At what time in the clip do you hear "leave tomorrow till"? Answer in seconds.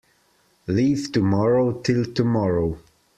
0.65-2.05